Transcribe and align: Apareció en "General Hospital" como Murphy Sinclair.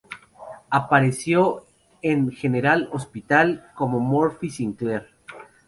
Apareció 0.71 1.63
en 2.01 2.31
"General 2.31 2.89
Hospital" 2.91 3.67
como 3.75 3.99
Murphy 3.99 4.49
Sinclair. 4.49 5.07